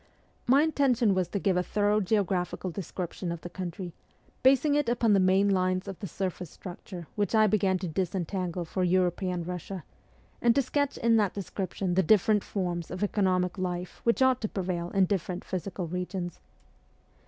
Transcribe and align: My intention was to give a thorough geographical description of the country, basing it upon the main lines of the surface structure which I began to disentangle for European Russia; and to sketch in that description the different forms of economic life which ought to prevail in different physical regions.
My 0.47 0.63
intention 0.63 1.13
was 1.13 1.27
to 1.27 1.37
give 1.37 1.55
a 1.57 1.61
thorough 1.61 1.99
geographical 1.99 2.71
description 2.71 3.31
of 3.31 3.41
the 3.41 3.51
country, 3.51 3.93
basing 4.41 4.73
it 4.73 4.89
upon 4.89 5.13
the 5.13 5.19
main 5.19 5.47
lines 5.47 5.87
of 5.87 5.99
the 5.99 6.07
surface 6.07 6.49
structure 6.49 7.05
which 7.15 7.35
I 7.35 7.45
began 7.45 7.77
to 7.77 7.87
disentangle 7.87 8.65
for 8.65 8.83
European 8.83 9.43
Russia; 9.43 9.83
and 10.41 10.55
to 10.55 10.61
sketch 10.63 10.97
in 10.97 11.17
that 11.17 11.35
description 11.35 11.93
the 11.93 12.01
different 12.01 12.43
forms 12.43 12.89
of 12.89 13.03
economic 13.03 13.59
life 13.59 14.01
which 14.03 14.23
ought 14.23 14.41
to 14.41 14.49
prevail 14.49 14.89
in 14.89 15.05
different 15.05 15.45
physical 15.45 15.85
regions. 15.85 16.39